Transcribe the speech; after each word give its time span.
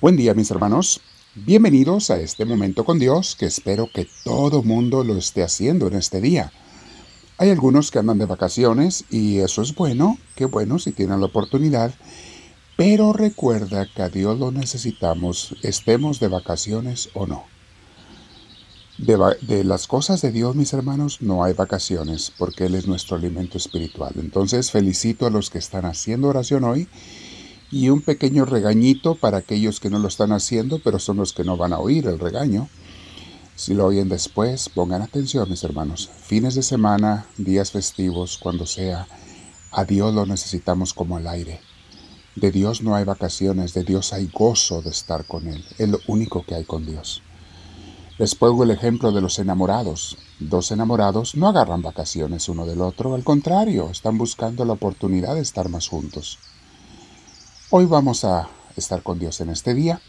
Buen 0.00 0.16
día 0.16 0.32
mis 0.32 0.50
hermanos, 0.50 1.02
bienvenidos 1.34 2.08
a 2.08 2.18
este 2.18 2.46
momento 2.46 2.86
con 2.86 2.98
Dios 2.98 3.36
que 3.38 3.44
espero 3.44 3.86
que 3.92 4.08
todo 4.24 4.62
mundo 4.62 5.04
lo 5.04 5.18
esté 5.18 5.42
haciendo 5.42 5.88
en 5.88 5.94
este 5.94 6.22
día. 6.22 6.54
Hay 7.36 7.50
algunos 7.50 7.90
que 7.90 7.98
andan 7.98 8.16
de 8.16 8.24
vacaciones 8.24 9.04
y 9.10 9.40
eso 9.40 9.60
es 9.60 9.74
bueno, 9.74 10.16
qué 10.36 10.46
bueno 10.46 10.78
si 10.78 10.92
tienen 10.92 11.20
la 11.20 11.26
oportunidad, 11.26 11.92
pero 12.78 13.12
recuerda 13.12 13.86
que 13.94 14.00
a 14.00 14.08
Dios 14.08 14.38
lo 14.38 14.50
necesitamos, 14.50 15.54
estemos 15.60 16.18
de 16.18 16.28
vacaciones 16.28 17.10
o 17.12 17.26
no. 17.26 17.44
De, 18.96 19.18
de, 19.42 19.64
las 19.64 19.86
cosas 19.86 20.22
de 20.22 20.32
Dios, 20.32 20.56
mis 20.56 20.72
hermanos, 20.72 21.20
no 21.20 21.44
hay 21.44 21.52
vacaciones, 21.52 22.32
porque 22.38 22.64
Él 22.64 22.74
es 22.74 22.86
nuestro 22.86 23.16
alimento 23.16 23.58
espiritual. 23.58 24.14
Entonces 24.16 24.70
felicito 24.70 25.26
a 25.26 25.30
los 25.30 25.50
que 25.50 25.58
están 25.58 25.84
haciendo 25.84 26.28
oración 26.28 26.64
hoy 26.64 26.88
y 27.70 27.88
un 27.88 28.02
pequeño 28.02 28.44
regañito 28.44 29.14
para 29.14 29.38
aquellos 29.38 29.80
que 29.80 29.90
no 29.90 29.98
lo 29.98 30.08
están 30.08 30.32
haciendo, 30.32 30.80
pero 30.82 30.98
son 30.98 31.18
los 31.18 31.32
que 31.32 31.44
no 31.44 31.56
van 31.56 31.72
a 31.72 31.78
oír 31.78 32.06
el 32.06 32.18
regaño. 32.18 32.68
Si 33.54 33.74
lo 33.74 33.86
oyen 33.86 34.08
después, 34.08 34.68
pongan 34.68 35.02
atención, 35.02 35.48
mis 35.48 35.62
hermanos. 35.62 36.10
Fines 36.22 36.54
de 36.54 36.62
semana, 36.62 37.26
días 37.36 37.70
festivos, 37.70 38.38
cuando 38.38 38.66
sea, 38.66 39.06
a 39.70 39.84
Dios 39.84 40.14
lo 40.14 40.26
necesitamos 40.26 40.94
como 40.94 41.18
el 41.18 41.28
aire. 41.28 41.60
De 42.36 42.50
Dios 42.50 42.82
no 42.82 42.94
hay 42.94 43.04
vacaciones, 43.04 43.74
de 43.74 43.84
Dios 43.84 44.12
hay 44.12 44.30
gozo 44.32 44.82
de 44.82 44.90
estar 44.90 45.24
con 45.26 45.46
Él. 45.46 45.64
Es 45.78 45.88
lo 45.88 45.98
único 46.06 46.44
que 46.44 46.54
hay 46.54 46.64
con 46.64 46.86
Dios. 46.86 47.22
Les 48.18 48.34
pongo 48.34 48.64
el 48.64 48.70
ejemplo 48.70 49.12
de 49.12 49.20
los 49.20 49.38
enamorados. 49.38 50.18
Dos 50.38 50.72
enamorados 50.72 51.34
no 51.36 51.48
agarran 51.48 51.82
vacaciones 51.82 52.48
uno 52.48 52.66
del 52.66 52.80
otro, 52.80 53.14
al 53.14 53.24
contrario, 53.24 53.90
están 53.90 54.18
buscando 54.18 54.64
la 54.64 54.72
oportunidad 54.72 55.34
de 55.34 55.40
estar 55.40 55.68
más 55.68 55.88
juntos. 55.88 56.38
Hoy 57.72 57.84
vamos 57.84 58.24
a 58.24 58.48
estar 58.74 59.04
con 59.04 59.20
Dios 59.20 59.40
en 59.40 59.48
este 59.48 59.74
día. 59.74 60.00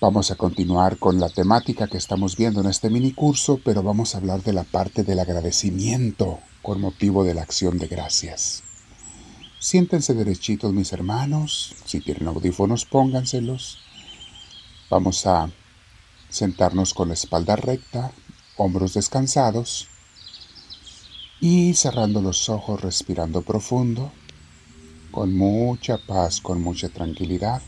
Vamos 0.00 0.30
a 0.30 0.36
continuar 0.36 0.96
con 0.96 1.20
la 1.20 1.28
temática 1.28 1.86
que 1.86 1.98
estamos 1.98 2.38
viendo 2.38 2.62
en 2.62 2.66
este 2.66 2.88
mini 2.88 3.12
curso, 3.12 3.60
pero 3.62 3.82
vamos 3.82 4.14
a 4.14 4.18
hablar 4.18 4.42
de 4.42 4.54
la 4.54 4.64
parte 4.64 5.04
del 5.04 5.18
agradecimiento 5.18 6.38
con 6.62 6.80
motivo 6.80 7.24
de 7.24 7.34
la 7.34 7.42
acción 7.42 7.76
de 7.76 7.88
gracias. 7.88 8.62
Siéntense 9.58 10.14
derechitos 10.14 10.72
mis 10.72 10.94
hermanos, 10.94 11.74
si 11.84 12.00
tienen 12.00 12.26
audífonos 12.26 12.86
pónganselos. 12.86 13.76
Vamos 14.88 15.26
a 15.26 15.50
sentarnos 16.30 16.94
con 16.94 17.08
la 17.08 17.14
espalda 17.14 17.56
recta, 17.56 18.12
hombros 18.56 18.94
descansados 18.94 19.88
y 21.38 21.74
cerrando 21.74 22.22
los 22.22 22.48
ojos 22.48 22.80
respirando 22.80 23.42
profundo 23.42 24.10
con 25.16 25.34
mucha 25.34 25.96
paz, 25.96 26.42
con 26.42 26.60
mucha 26.60 26.90
tranquilidad. 26.90 27.62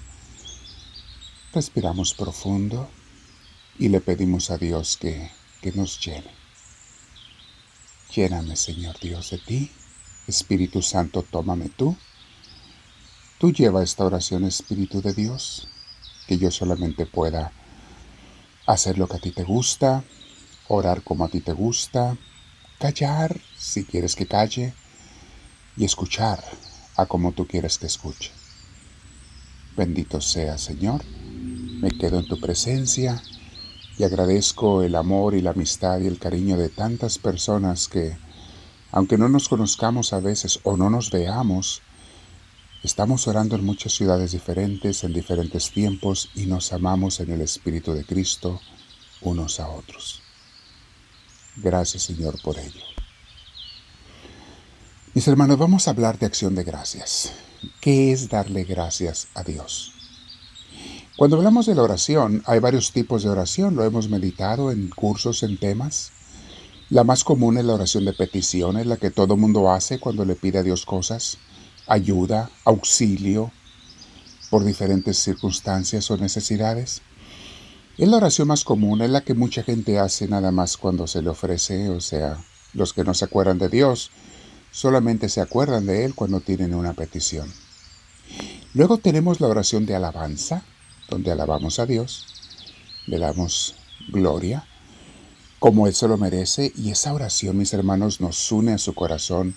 Respiramos 1.55 2.13
profundo 2.13 2.91
y 3.79 3.89
le 3.89 4.03
pedimos 4.03 4.51
a 4.51 4.59
Dios 4.59 4.99
que, 4.99 5.31
que 5.63 5.73
nos 5.73 5.99
llene. 5.99 6.31
Lléname, 8.15 8.55
Señor 8.55 9.01
Dios, 9.01 9.31
de 9.31 9.39
ti. 9.39 9.71
Espíritu 10.27 10.83
Santo, 10.83 11.23
tómame 11.23 11.71
tú. 11.71 11.97
Tú 13.39 13.51
lleva 13.51 13.83
esta 13.83 14.05
oración, 14.05 14.45
Espíritu 14.45 15.01
de 15.01 15.15
Dios, 15.15 15.69
que 16.27 16.37
yo 16.37 16.51
solamente 16.51 17.07
pueda 17.07 17.53
hacer 18.67 18.99
lo 18.99 19.09
que 19.09 19.17
a 19.17 19.21
ti 19.21 19.31
te 19.31 19.45
gusta, 19.45 20.05
orar 20.69 21.03
como 21.03 21.25
a 21.25 21.31
ti 21.31 21.41
te 21.41 21.55
gusta, 21.55 22.15
callar 22.79 23.41
si 23.57 23.87
quieres 23.87 24.17
que 24.17 24.27
calle 24.27 24.75
y 25.79 25.87
escuchar 25.87 26.45
a 26.99 27.07
como 27.07 27.33
tú 27.33 27.47
quieres 27.47 27.79
que 27.79 27.87
escuche. 27.87 28.33
Bendito 29.77 30.21
sea, 30.21 30.59
Señor. 30.59 31.03
Me 31.81 31.93
quedo 31.93 32.19
en 32.19 32.27
tu 32.27 32.41
presencia 32.41 33.23
y 33.97 34.03
agradezco 34.03 34.83
el 34.83 34.97
amor 34.97 35.35
y 35.35 35.41
la 35.41 35.51
amistad 35.51 36.01
y 36.01 36.09
el 36.09 36.19
cariño 36.19 36.57
de 36.57 36.69
tantas 36.69 37.19
personas 37.19 37.87
que, 37.87 38.17
aunque 38.91 39.17
no 39.17 39.29
nos 39.29 39.49
conozcamos 39.49 40.13
a 40.13 40.19
veces 40.19 40.59
o 40.65 40.77
no 40.77 40.91
nos 40.91 41.13
veamos, 41.13 41.83
estamos 42.83 43.29
orando 43.29 43.55
en 43.55 43.65
muchas 43.65 43.93
ciudades 43.93 44.33
diferentes, 44.33 45.05
en 45.05 45.13
diferentes 45.13 45.71
tiempos 45.71 46.31
y 46.35 46.47
nos 46.47 46.73
amamos 46.73 47.21
en 47.21 47.31
el 47.31 47.43
Espíritu 47.43 47.95
de 47.95 48.05
Cristo 48.05 48.61
unos 49.21 49.61
a 49.61 49.69
otros. 49.69 50.21
Gracias 51.57 52.03
Señor 52.03 52.43
por 52.43 52.59
ello. 52.59 52.98
Mis 55.15 55.27
hermanos, 55.27 55.59
vamos 55.59 55.89
a 55.89 55.93
hablar 55.93 56.19
de 56.19 56.27
acción 56.27 56.55
de 56.55 56.65
gracias. 56.65 57.33
¿Qué 57.81 58.13
es 58.13 58.29
darle 58.29 58.65
gracias 58.65 59.29
a 59.35 59.43
Dios? 59.43 59.93
Cuando 61.17 61.37
hablamos 61.37 61.65
de 61.65 61.75
la 61.75 61.83
oración, 61.83 62.43
hay 62.47 62.61
varios 62.61 62.93
tipos 62.93 63.23
de 63.23 63.31
oración, 63.31 63.75
lo 63.75 63.85
hemos 63.85 64.11
meditado 64.11 64.71
en 64.71 64.91
cursos, 64.91 65.43
en 65.43 65.59
temas. 65.59 66.13
La 66.91 67.05
más 67.05 67.25
común 67.25 67.57
es 67.57 67.65
la 67.65 67.75
oración 67.75 68.05
de 68.05 68.13
petición, 68.13 68.77
es 68.77 68.87
la 68.87 68.99
que 68.99 69.11
todo 69.11 69.39
mundo 69.39 69.71
hace 69.73 69.99
cuando 69.99 70.27
le 70.27 70.37
pide 70.37 70.59
a 70.59 70.63
Dios 70.63 70.85
cosas, 70.85 71.39
ayuda, 71.87 72.51
auxilio, 72.65 73.51
por 74.51 74.63
diferentes 74.63 75.19
circunstancias 75.19 76.11
o 76.11 76.19
necesidades. 76.19 77.01
Es 77.97 78.09
la 78.09 78.19
oración 78.19 78.49
más 78.49 78.63
común, 78.63 79.01
es 79.01 79.11
la 79.11 79.23
que 79.23 79.35
mucha 79.35 79.63
gente 79.63 79.99
hace 79.99 80.29
nada 80.29 80.53
más 80.53 80.77
cuando 80.77 81.07
se 81.07 81.23
le 81.23 81.31
ofrece, 81.31 81.89
o 81.89 82.01
sea, 82.01 82.45
los 82.75 82.93
que 82.93 83.05
no 83.05 83.15
se 83.15 83.25
acuerdan 83.25 83.59
de 83.59 83.71
Dios, 83.71 84.11
solamente 84.79 85.29
se 85.29 85.41
acuerdan 85.41 85.87
de 85.87 86.05
Él 86.05 86.15
cuando 86.15 86.39
tienen 86.39 86.73
una 86.73 86.93
petición. 86.93 87.53
Luego 88.75 88.99
tenemos 88.99 89.41
la 89.41 89.49
oración 89.49 89.87
de 89.87 89.97
alabanza, 89.97 90.63
donde 91.09 91.33
alabamos 91.33 91.81
a 91.81 91.87
Dios, 91.87 92.27
le 93.09 93.19
damos 93.19 93.75
gloria, 94.13 94.69
como 95.59 95.89
Él 95.89 95.95
se 95.95 96.07
lo 96.07 96.17
merece, 96.17 96.73
y 96.77 96.91
esa 96.91 97.13
oración, 97.13 97.59
mis 97.59 97.75
hermanos, 97.75 98.21
nos 98.21 98.53
une 98.53 98.75
a 98.75 98.79
su 98.79 98.95
corazón 98.95 99.57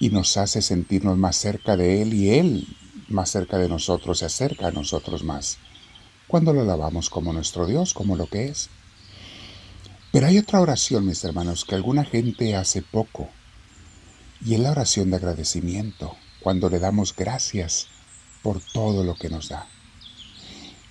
y 0.00 0.08
nos 0.08 0.38
hace 0.38 0.62
sentirnos 0.62 1.18
más 1.18 1.36
cerca 1.36 1.76
de 1.76 2.00
Él 2.00 2.14
y 2.14 2.30
Él 2.30 2.66
más 3.08 3.28
cerca 3.28 3.58
de 3.58 3.68
nosotros, 3.68 4.20
se 4.20 4.24
acerca 4.24 4.68
a 4.68 4.72
nosotros 4.72 5.24
más, 5.24 5.58
cuando 6.26 6.54
lo 6.54 6.62
alabamos 6.62 7.10
como 7.10 7.34
nuestro 7.34 7.66
Dios, 7.66 7.92
como 7.92 8.16
lo 8.16 8.26
que 8.28 8.46
es. 8.46 8.70
Pero 10.10 10.26
hay 10.26 10.38
otra 10.38 10.62
oración, 10.62 11.04
mis 11.04 11.22
hermanos, 11.22 11.66
que 11.66 11.74
alguna 11.74 12.06
gente 12.06 12.56
hace 12.56 12.80
poco, 12.80 13.28
y 14.44 14.54
en 14.54 14.64
la 14.64 14.72
oración 14.72 15.10
de 15.10 15.16
agradecimiento, 15.16 16.16
cuando 16.40 16.68
le 16.68 16.80
damos 16.80 17.14
gracias 17.14 17.86
por 18.42 18.60
todo 18.60 19.04
lo 19.04 19.14
que 19.14 19.28
nos 19.28 19.48
da. 19.48 19.68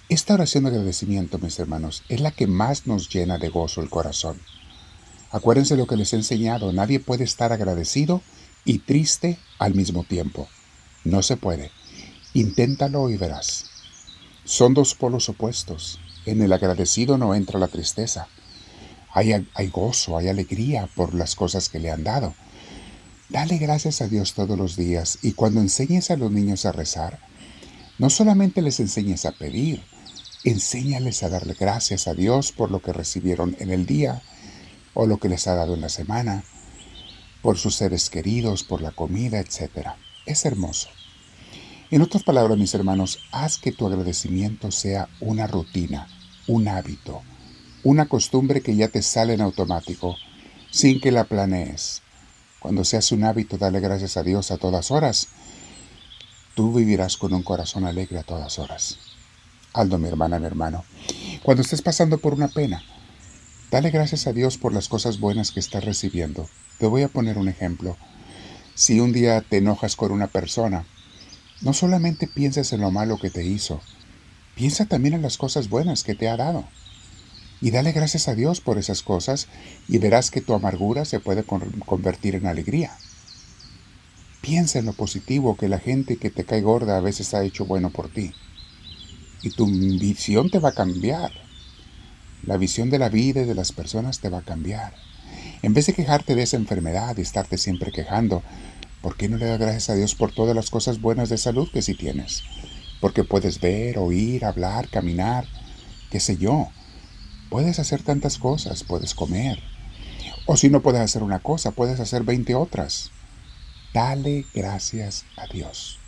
Esta 0.08 0.36
oración 0.36 0.64
de 0.64 0.70
agradecimiento, 0.70 1.38
mis 1.38 1.60
hermanos, 1.60 2.04
es 2.08 2.22
la 2.22 2.32
que 2.32 2.48
más 2.48 2.88
nos 2.88 3.10
llena 3.10 3.38
de 3.38 3.50
gozo 3.50 3.82
el 3.82 3.90
corazón. 3.90 4.42
Acuérdense 5.32 5.76
lo 5.76 5.86
que 5.86 5.98
les 5.98 6.14
he 6.14 6.18
enseñado, 6.18 6.72
nadie 6.72 7.00
puede 7.00 7.26
estar 7.26 7.52
agradecido 7.52 8.22
y 8.64 8.80
triste 8.80 9.38
al 9.60 9.74
mismo 9.76 10.04
tiempo. 10.04 10.48
No 11.04 11.22
se 11.22 11.36
puede. 11.36 11.72
Inténtalo 12.34 13.10
y 13.10 13.18
verás. 13.18 13.70
Son 14.46 14.74
dos 14.74 14.96
polos 14.96 15.28
opuestos. 15.30 16.00
En 16.26 16.42
el 16.42 16.54
agradecido 16.54 17.18
no 17.18 17.36
entra 17.36 17.60
la 17.60 17.68
tristeza. 17.68 18.28
Hay, 19.14 19.34
hay 19.54 19.68
gozo, 19.68 20.18
hay 20.18 20.30
alegría 20.30 20.88
por 20.96 21.14
las 21.14 21.36
cosas 21.36 21.68
que 21.68 21.80
le 21.80 21.92
han 21.92 22.04
dado 22.04 22.34
Dale 23.32 23.58
gracias 23.60 24.02
a 24.02 24.10
Dios 24.10 24.34
todos 24.34 24.58
los 24.58 24.76
días 24.76 25.20
y 25.22 25.32
cuando 25.32 25.62
enseñes 25.62 26.12
a 26.12 26.18
los 26.18 26.34
niños 26.34 26.66
a 26.66 26.74
rezar, 26.74 27.18
no 27.98 28.10
solamente 28.10 28.62
les 28.62 28.82
enseñes 28.82 29.24
a 29.26 29.32
pedir, 29.32 29.82
enséñales 30.44 31.24
a 31.24 31.30
darle 31.30 31.56
gracias 31.58 32.10
a 32.10 32.14
Dios 32.14 32.52
por 32.52 32.72
lo 32.72 32.82
que 32.82 32.92
recibieron 32.92 33.56
en 33.60 33.72
el 33.72 33.86
día 33.86 34.22
o 34.94 35.06
lo 35.06 35.16
que 35.16 35.30
les 35.30 35.48
ha 35.48 35.56
dado 35.56 35.76
en 35.76 35.80
la 35.80 35.88
semana, 35.88 36.44
por 37.42 37.58
sus 37.58 37.76
seres 37.76 38.10
queridos, 38.10 38.66
por 38.66 38.82
la 38.82 38.92
comida, 38.92 39.40
etc. 39.40 39.92
Es 40.26 40.44
hermoso. 40.44 40.90
En 41.90 42.02
otras 42.02 42.24
palabras, 42.24 42.58
mis 42.58 42.74
hermanos, 42.74 43.20
haz 43.32 43.58
que 43.58 43.72
tu 43.72 43.88
agradecimiento 43.88 44.72
sea 44.72 45.08
una 45.22 45.48
rutina, 45.48 46.10
un 46.48 46.68
hábito, 46.68 47.22
una 47.86 48.10
costumbre 48.10 48.60
que 48.60 48.76
ya 48.76 48.90
te 48.90 49.02
sale 49.02 49.36
en 49.36 49.42
automático, 49.42 50.18
sin 50.70 51.00
que 51.00 51.14
la 51.14 51.24
planees 51.24 52.02
cuando 52.62 52.86
seas 52.86 53.12
un 53.12 53.24
hábito 53.24 53.58
darle 53.58 53.80
gracias 53.80 54.18
a 54.18 54.24
Dios 54.24 54.52
a 54.52 54.58
todas 54.58 54.92
horas, 54.92 55.30
tú 56.54 56.72
vivirás 56.72 57.18
con 57.18 57.34
un 57.34 57.42
corazón 57.42 57.86
alegre 57.86 58.20
a 58.20 58.24
todas 58.24 58.60
horas. 58.60 59.00
Aldo, 59.74 59.98
mi 59.98 60.08
hermana, 60.08 60.38
mi 60.38 60.46
hermano, 60.46 60.86
cuando 61.42 61.64
estés 61.64 61.82
pasando 61.82 62.20
por 62.20 62.36
una 62.36 62.50
pena, 62.50 62.84
dale 63.72 63.90
gracias 63.90 64.28
a 64.28 64.34
Dios 64.34 64.60
por 64.60 64.74
las 64.74 64.90
cosas 64.90 65.20
buenas 65.20 65.52
que 65.52 65.60
estás 65.60 65.84
recibiendo. 65.84 66.48
Te 66.78 66.86
voy 66.86 67.02
a 67.02 67.08
poner 67.08 67.40
un 67.40 67.50
ejemplo. 67.50 67.98
Si 68.76 69.00
un 69.00 69.12
día 69.12 69.42
te 69.42 69.58
enojas 69.58 69.96
con 69.96 70.12
una 70.12 70.28
persona, 70.28 70.86
no 71.62 71.74
solamente 71.74 72.28
pienses 72.28 72.74
en 72.74 72.82
lo 72.82 72.92
malo 72.92 73.18
que 73.18 73.32
te 73.32 73.44
hizo, 73.44 73.82
piensa 74.54 74.86
también 74.86 75.16
en 75.16 75.24
las 75.24 75.40
cosas 75.40 75.68
buenas 75.68 76.04
que 76.04 76.14
te 76.14 76.30
ha 76.30 76.38
dado 76.38 76.68
y 77.62 77.72
dale 77.72 77.92
gracias 77.92 78.28
a 78.28 78.36
Dios 78.36 78.60
por 78.60 78.78
esas 78.80 79.04
cosas 79.04 79.48
y 79.88 80.00
verás 80.00 80.32
que 80.32 80.42
tu 80.42 80.54
amargura 80.54 81.06
se 81.06 81.20
puede 81.20 81.44
convertir 81.44 82.36
en 82.36 82.48
alegría. 82.48 82.92
Piensa 84.42 84.80
en 84.80 84.88
lo 84.88 84.94
positivo 84.94 85.56
que 85.56 85.70
la 85.70 85.78
gente 85.78 86.18
que 86.18 86.32
te 86.32 86.44
cae 86.44 86.62
gorda 86.62 86.98
a 86.98 87.02
veces 87.02 87.34
ha 87.36 87.44
hecho 87.44 87.66
bueno 87.66 87.92
por 87.92 88.10
ti. 88.10 88.34
y 89.44 89.50
tu 89.52 89.66
visión 89.66 90.50
te 90.52 90.60
va 90.60 90.70
a 90.70 90.74
cambiar. 90.74 91.32
La 92.44 92.58
visión 92.58 92.90
de 92.90 93.00
la 93.00 93.10
vida 93.10 93.42
y 93.42 93.46
de 93.46 93.56
las 93.56 93.72
personas 93.72 94.20
te 94.20 94.30
va 94.30 94.40
a 94.40 94.44
cambiar. 94.44 94.94
En 95.64 95.74
vez 95.74 95.88
de 95.88 95.94
quejarte 95.94 96.36
de 96.36 96.44
esa 96.44 96.58
enfermedad 96.58 97.18
y 97.18 97.22
estarte 97.22 97.58
siempre 97.58 97.92
quejando, 97.92 98.44
¿por 99.02 99.18
qué 99.18 99.30
no 99.30 99.38
le 99.38 99.46
das 99.46 99.60
gracias 99.60 99.90
a 99.90 99.96
Dios 99.96 100.16
por 100.16 100.32
todas 100.32 100.56
las 100.56 100.70
cosas 100.70 101.02
buenas 101.02 101.30
de 101.30 101.38
salud 101.38 101.70
que 101.72 101.82
sí 101.82 101.96
tienes? 101.96 102.44
Porque 103.00 103.24
puedes 103.24 103.60
ver, 103.60 103.98
oír, 103.98 104.46
hablar, 104.46 104.90
caminar, 104.90 105.46
qué 106.12 106.20
sé 106.20 106.38
yo. 106.38 106.70
Puedes 107.52 107.80
hacer 107.80 108.02
tantas 108.02 108.38
cosas, 108.38 108.86
puedes 108.86 109.14
comer. 109.14 109.62
O 110.46 110.56
si 110.56 110.70
no 110.70 110.82
puedes 110.82 111.02
hacer 111.02 111.22
una 111.22 111.40
cosa, 111.40 111.72
puedes 111.72 112.00
hacer 112.00 112.24
20 112.24 112.56
otras. 112.56 113.12
Dale 113.94 114.46
gracias 114.54 115.26
a 115.36 115.52
Dios. 115.52 116.00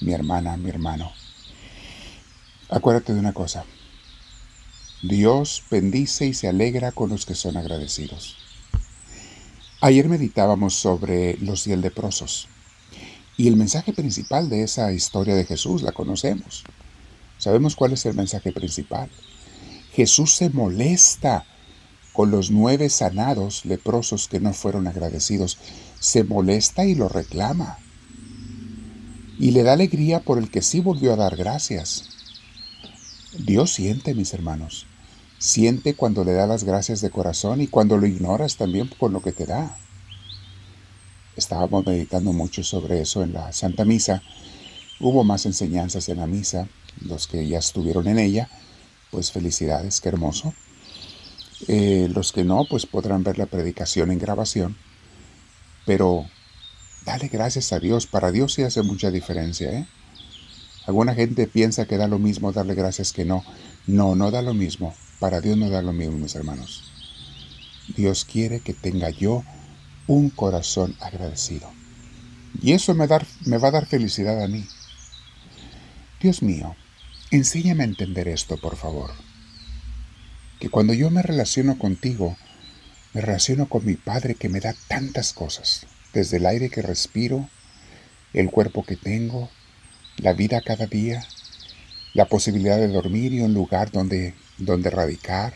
Mi 0.00 0.12
hermana, 0.12 0.56
mi 0.56 0.70
hermano. 0.70 1.10
Acuérdate 2.70 3.12
de 3.12 3.18
una 3.18 3.32
cosa. 3.32 3.64
Dios 5.02 5.64
bendice 5.72 6.26
y 6.26 6.34
se 6.34 6.46
alegra 6.46 6.92
con 6.92 7.10
los 7.10 7.26
que 7.26 7.34
son 7.34 7.56
agradecidos. 7.56 8.36
Ayer 9.80 10.08
meditábamos 10.08 10.74
sobre 10.74 11.36
los 11.38 11.64
diez 11.64 11.80
leprosos 11.80 12.46
y 13.36 13.48
el 13.48 13.56
mensaje 13.56 13.92
principal 13.92 14.48
de 14.48 14.62
esa 14.62 14.92
historia 14.92 15.34
de 15.34 15.46
Jesús 15.46 15.82
la 15.82 15.90
conocemos. 15.90 16.62
Sabemos 17.38 17.74
cuál 17.74 17.94
es 17.94 18.06
el 18.06 18.14
mensaje 18.14 18.52
principal. 18.52 19.10
Jesús 19.94 20.34
se 20.34 20.50
molesta 20.50 21.44
con 22.12 22.30
los 22.30 22.50
nueve 22.50 22.88
sanados 22.90 23.64
leprosos 23.64 24.28
que 24.28 24.40
no 24.40 24.52
fueron 24.52 24.86
agradecidos. 24.86 25.58
Se 26.00 26.24
molesta 26.24 26.84
y 26.84 26.94
lo 26.94 27.08
reclama. 27.08 27.78
Y 29.38 29.52
le 29.52 29.62
da 29.62 29.72
alegría 29.72 30.20
por 30.20 30.38
el 30.38 30.50
que 30.50 30.62
sí 30.62 30.80
volvió 30.80 31.12
a 31.12 31.16
dar 31.16 31.36
gracias. 31.36 32.08
Dios 33.38 33.72
siente, 33.72 34.14
mis 34.14 34.32
hermanos. 34.34 34.86
Siente 35.38 35.94
cuando 35.94 36.24
le 36.24 36.32
da 36.32 36.46
las 36.46 36.64
gracias 36.64 37.00
de 37.00 37.10
corazón 37.10 37.60
y 37.60 37.66
cuando 37.66 37.96
lo 37.96 38.06
ignoras 38.06 38.56
también 38.56 38.88
con 38.98 39.12
lo 39.12 39.22
que 39.22 39.32
te 39.32 39.46
da. 39.46 39.76
Estábamos 41.36 41.84
meditando 41.84 42.32
mucho 42.32 42.62
sobre 42.62 43.00
eso 43.00 43.22
en 43.22 43.32
la 43.32 43.52
Santa 43.52 43.84
Misa. 43.84 44.22
Hubo 45.00 45.24
más 45.24 45.46
enseñanzas 45.46 46.08
en 46.08 46.18
la 46.18 46.26
misa, 46.26 46.68
los 47.00 47.26
que 47.26 47.46
ya 47.48 47.58
estuvieron 47.58 48.06
en 48.06 48.20
ella, 48.20 48.48
pues 49.14 49.30
felicidades, 49.30 50.00
qué 50.00 50.08
hermoso. 50.08 50.54
Eh, 51.68 52.08
los 52.12 52.32
que 52.32 52.42
no, 52.42 52.64
pues 52.68 52.84
podrán 52.84 53.22
ver 53.22 53.38
la 53.38 53.46
predicación 53.46 54.10
en 54.10 54.18
grabación. 54.18 54.76
Pero 55.86 56.26
dale 57.06 57.28
gracias 57.28 57.72
a 57.72 57.78
Dios, 57.78 58.08
para 58.08 58.32
Dios 58.32 58.54
sí 58.54 58.62
hace 58.62 58.82
mucha 58.82 59.12
diferencia, 59.12 59.70
¿eh? 59.70 59.86
Alguna 60.88 61.14
gente 61.14 61.46
piensa 61.46 61.86
que 61.86 61.96
da 61.96 62.08
lo 62.08 62.18
mismo 62.18 62.50
darle 62.50 62.74
gracias 62.74 63.12
que 63.12 63.24
no. 63.24 63.44
No, 63.86 64.16
no 64.16 64.32
da 64.32 64.42
lo 64.42 64.52
mismo. 64.52 64.96
Para 65.20 65.40
Dios 65.40 65.56
no 65.56 65.70
da 65.70 65.80
lo 65.80 65.92
mismo, 65.92 66.18
mis 66.18 66.34
hermanos. 66.34 66.82
Dios 67.96 68.24
quiere 68.24 68.58
que 68.60 68.74
tenga 68.74 69.10
yo 69.10 69.44
un 70.08 70.28
corazón 70.28 70.96
agradecido. 70.98 71.70
Y 72.60 72.72
eso 72.72 72.94
me, 72.94 73.06
me 73.46 73.58
va 73.58 73.68
a 73.68 73.70
dar 73.70 73.86
felicidad 73.86 74.42
a 74.42 74.48
mí. 74.48 74.66
Dios 76.20 76.42
mío, 76.42 76.74
enséñame 77.36 77.82
a 77.82 77.86
entender 77.86 78.28
esto, 78.28 78.56
por 78.56 78.76
favor. 78.76 79.10
Que 80.60 80.68
cuando 80.68 80.92
yo 80.94 81.10
me 81.10 81.22
relaciono 81.22 81.78
contigo, 81.78 82.36
me 83.12 83.20
relaciono 83.20 83.68
con 83.68 83.84
mi 83.84 83.94
Padre 83.94 84.34
que 84.34 84.48
me 84.48 84.60
da 84.60 84.74
tantas 84.88 85.32
cosas, 85.32 85.86
desde 86.12 86.36
el 86.38 86.46
aire 86.46 86.70
que 86.70 86.82
respiro, 86.82 87.48
el 88.32 88.50
cuerpo 88.50 88.84
que 88.84 88.96
tengo, 88.96 89.50
la 90.16 90.32
vida 90.32 90.60
cada 90.60 90.86
día, 90.86 91.24
la 92.12 92.26
posibilidad 92.26 92.76
de 92.76 92.88
dormir 92.88 93.32
y 93.32 93.40
un 93.40 93.54
lugar 93.54 93.90
donde, 93.90 94.34
donde 94.58 94.90
radicar, 94.90 95.54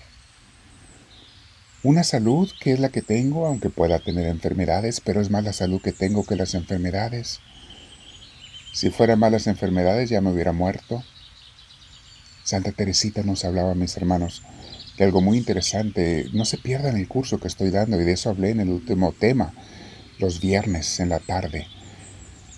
una 1.84 2.02
salud 2.02 2.50
que 2.60 2.72
es 2.72 2.80
la 2.80 2.88
que 2.88 3.02
tengo, 3.02 3.46
aunque 3.46 3.70
pueda 3.70 4.00
tener 4.00 4.26
enfermedades, 4.26 5.00
pero 5.00 5.20
es 5.20 5.30
más 5.30 5.44
la 5.44 5.52
salud 5.52 5.80
que 5.80 5.92
tengo 5.92 6.24
que 6.24 6.34
las 6.34 6.54
enfermedades. 6.54 7.38
Si 8.72 8.90
fueran 8.90 9.20
malas 9.20 9.46
enfermedades 9.46 10.10
ya 10.10 10.20
me 10.20 10.32
hubiera 10.32 10.52
muerto. 10.52 11.04
Santa 12.48 12.72
Teresita 12.72 13.22
nos 13.22 13.44
hablaba, 13.44 13.74
mis 13.74 13.96
hermanos, 13.96 14.42
de 14.96 15.04
algo 15.04 15.20
muy 15.20 15.38
interesante. 15.38 16.26
No 16.32 16.44
se 16.44 16.58
pierdan 16.58 16.96
el 16.96 17.08
curso 17.08 17.38
que 17.38 17.48
estoy 17.48 17.70
dando 17.70 18.00
y 18.00 18.04
de 18.04 18.12
eso 18.12 18.30
hablé 18.30 18.50
en 18.50 18.60
el 18.60 18.70
último 18.70 19.12
tema, 19.12 19.52
los 20.18 20.40
viernes 20.40 21.00
en 21.00 21.10
la 21.10 21.18
tarde 21.18 21.66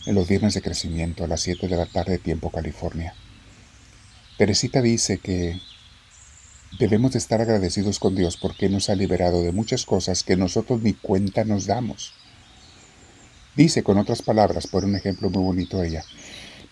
en 0.06 0.14
los 0.14 0.28
viernes 0.28 0.54
de 0.54 0.62
crecimiento 0.62 1.24
a 1.24 1.26
las 1.26 1.42
7 1.42 1.68
de 1.68 1.76
la 1.76 1.86
tarde 1.86 2.18
tiempo 2.18 2.50
California. 2.50 3.14
Teresita 4.38 4.80
dice 4.80 5.18
que 5.18 5.60
debemos 6.78 7.12
de 7.12 7.18
estar 7.18 7.40
agradecidos 7.40 7.98
con 7.98 8.14
Dios 8.14 8.36
porque 8.36 8.68
nos 8.68 8.88
ha 8.88 8.94
liberado 8.94 9.42
de 9.42 9.52
muchas 9.52 9.84
cosas 9.84 10.22
que 10.22 10.36
nosotros 10.36 10.80
ni 10.82 10.94
cuenta 10.94 11.44
nos 11.44 11.66
damos. 11.66 12.14
Dice 13.56 13.82
con 13.82 13.98
otras 13.98 14.22
palabras, 14.22 14.66
por 14.66 14.84
un 14.84 14.94
ejemplo 14.94 15.28
muy 15.28 15.42
bonito 15.42 15.82
ella, 15.82 16.04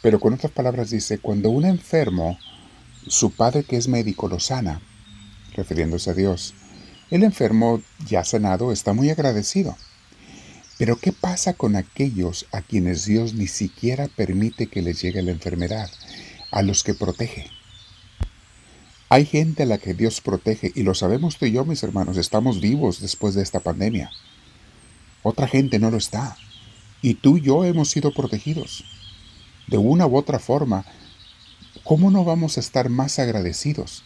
pero 0.01 0.21
con 0.21 0.33
otras 0.33 0.53
palabras 0.53 0.91
dice, 0.91 1.19
cuando 1.19 1.51
un 1.51 1.67
enfermo, 1.67 2.39
su 3.09 3.31
padre 3.31 3.65
que 3.65 3.77
es 3.77 3.89
médico 3.89 4.29
lo 4.29 4.41
sana, 4.41 4.81
refiriéndose 5.55 6.11
a 6.11 6.15
Dios, 6.15 6.55
el 7.11 7.23
enfermo 7.23 7.83
ya 8.07 8.25
sanado 8.25 8.73
está 8.73 8.93
muy 8.93 9.11
agradecido. 9.11 9.77
Pero 10.79 10.97
¿qué 10.97 11.13
pasa 11.13 11.55
con 11.55 11.75
aquellos 11.75 12.47
a 12.53 12.63
quienes 12.63 13.05
Dios 13.05 13.35
ni 13.35 13.49
siquiera 13.49 14.09
permite 14.09 14.69
que 14.69 14.83
les 14.83 15.03
llegue 15.03 15.23
la 15.23 15.33
enfermedad, 15.33 15.91
a 16.51 16.63
los 16.63 16.85
que 16.85 16.95
protege? 16.95 17.51
Hay 19.09 19.25
gente 19.25 19.63
a 19.63 19.67
la 19.67 19.79
que 19.79 19.95
Dios 19.95 20.21
protege 20.21 20.71
y 20.75 20.83
lo 20.83 20.95
sabemos 20.95 21.39
tú 21.39 21.47
y 21.47 21.53
yo, 21.53 21.65
mis 21.65 21.83
hermanos, 21.83 22.19
estamos 22.19 22.61
vivos 22.61 23.01
después 23.01 23.35
de 23.35 23.43
esta 23.43 23.61
pandemia. 23.61 24.11
Otra 25.23 25.49
gente 25.49 25.79
no 25.79 25.91
lo 25.91 25.97
está. 25.97 26.37
Y 27.01 27.15
tú 27.15 27.39
y 27.39 27.41
yo 27.41 27.65
hemos 27.65 27.91
sido 27.91 28.13
protegidos. 28.13 28.85
De 29.67 29.79
una 29.79 30.07
u 30.07 30.17
otra 30.17 30.39
forma, 30.39 30.85
¿cómo 31.89 32.11
no 32.11 32.23
vamos 32.23 32.59
a 32.59 32.61
estar 32.61 32.91
más 32.91 33.19
agradecidos 33.19 34.05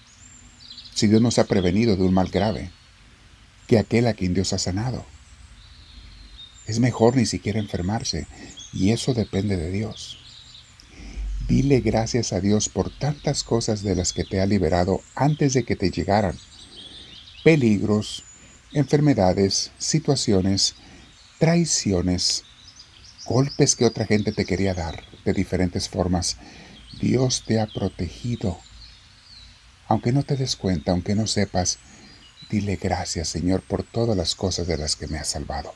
si 0.94 1.08
Dios 1.08 1.20
nos 1.20 1.40
ha 1.40 1.49
prevenido 1.49 1.96
de 1.96 2.05
un 2.05 2.14
mal 2.14 2.29
grave 2.29 2.70
que 3.67 3.77
aquel 3.77 4.06
a 4.06 4.15
quien 4.15 4.34
Dios 4.34 4.53
ha 4.53 4.58
sanado? 4.58 5.05
Es 6.69 6.79
mejor 6.79 7.17
ni 7.17 7.27
siquiera 7.27 7.58
enfermarse 7.58 8.29
y 8.72 8.93
eso 8.93 9.15
depende 9.15 9.56
de 9.56 9.72
Dios. 9.72 10.20
Dile 11.48 11.81
gracias 11.81 12.32
a 12.32 12.41
Dios 12.41 12.69
por 12.69 12.96
tantas 12.96 13.43
cosas 13.43 13.82
de 13.82 13.96
las 13.96 14.12
que 14.12 14.22
te 14.22 14.41
ha 14.41 14.46
liberado 14.46 15.01
antes 15.17 15.53
de 15.53 15.65
que 15.65 15.74
te 15.74 15.91
llegaran. 15.91 16.39
Peligros, 17.43 18.22
enfermedades, 18.72 19.72
situaciones, 19.79 20.77
traiciones, 21.41 22.44
golpes 23.24 23.74
que 23.74 23.86
otra 23.86 24.06
gente 24.06 24.31
te 24.31 24.44
quería 24.44 24.72
dar 24.72 25.03
de 25.24 25.32
diferentes 25.32 25.89
formas. 25.89 26.36
Dios 27.01 27.44
te 27.46 27.61
ha 27.61 27.67
protegido. 27.67 28.58
Aunque 29.89 30.13
no 30.13 30.22
te 30.22 30.37
des 30.37 30.56
cuenta, 30.56 30.93
aunque 30.93 31.15
no 31.15 31.27
sepas, 31.27 31.79
dile 32.51 32.77
gracias 32.77 33.29
Señor 33.29 33.63
por 33.63 33.82
todas 33.82 34.17
las 34.17 34.34
cosas 34.34 34.67
de 34.67 34.79
las 34.79 34.96
que 34.96 35.08
me 35.08 35.19
has 35.19 35.29
salvado. 35.29 35.75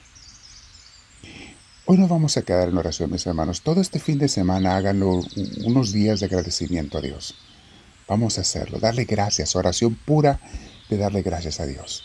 Hoy 1.85 1.99
nos 1.99 2.09
vamos 2.09 2.37
a 2.37 2.43
quedar 2.43 2.69
en 2.69 2.77
oración, 2.77 3.13
mis 3.13 3.27
hermanos. 3.27 3.63
Todo 3.63 3.81
este 3.81 4.01
fin 4.01 4.19
de 4.19 4.29
semana 4.29 4.77
háganlo 4.77 5.23
unos 5.65 5.93
días 5.93 6.19
de 6.19 6.27
agradecimiento 6.27 6.99
a 6.99 7.01
Dios. 7.01 7.37
Vamos 8.09 8.39
a 8.39 8.41
hacerlo, 8.41 8.81
darle 8.81 9.05
gracias, 9.05 9.55
oración 9.55 9.95
pura 9.95 10.41
de 10.89 10.97
darle 10.97 11.23
gracias 11.23 11.61
a 11.61 11.67
Dios. 11.67 12.05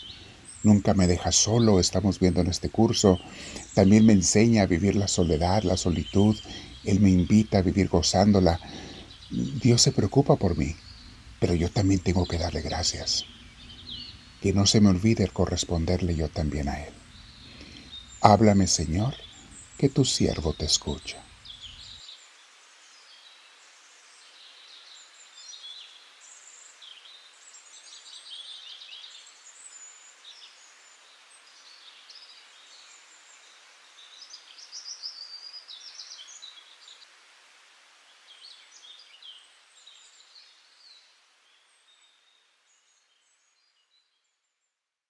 Nunca 0.62 0.94
me 0.94 1.08
deja 1.08 1.32
solo, 1.32 1.80
estamos 1.80 2.20
viendo 2.20 2.40
en 2.40 2.46
este 2.46 2.68
curso. 2.68 3.18
También 3.74 4.06
me 4.06 4.12
enseña 4.12 4.62
a 4.62 4.66
vivir 4.66 4.94
la 4.94 5.08
soledad, 5.08 5.64
la 5.64 5.76
solitud. 5.76 6.36
Él 6.84 7.00
me 7.00 7.10
invita 7.10 7.58
a 7.58 7.62
vivir 7.62 7.88
gozándola. 7.88 8.60
Dios 9.32 9.82
se 9.82 9.92
preocupa 9.92 10.36
por 10.36 10.56
mí, 10.56 10.76
pero 11.40 11.54
yo 11.54 11.70
también 11.70 12.00
tengo 12.00 12.26
que 12.26 12.38
darle 12.38 12.62
gracias. 12.62 13.24
Que 14.40 14.52
no 14.52 14.66
se 14.66 14.80
me 14.80 14.90
olvide 14.90 15.24
el 15.24 15.32
corresponderle 15.32 16.14
yo 16.14 16.28
también 16.28 16.68
a 16.68 16.84
Él. 16.84 16.92
Háblame, 18.20 18.66
Señor 18.66 19.14
que 19.82 19.88
tu 19.88 20.04
siervo 20.04 20.52
te 20.52 20.64
escucha. 20.64 21.16